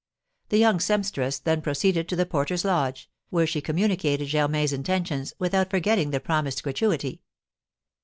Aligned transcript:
The 0.49 0.57
young 0.57 0.79
sempstress 0.79 1.37
then 1.37 1.61
proceeded 1.61 2.09
to 2.09 2.15
the 2.15 2.25
porter's 2.25 2.65
lodge, 2.65 3.07
where 3.29 3.45
she 3.45 3.61
communicated 3.61 4.29
Germain's 4.29 4.73
intentions, 4.73 5.31
without 5.37 5.69
forgetting 5.69 6.09
the 6.09 6.19
promised 6.19 6.63
gratuity. 6.63 7.21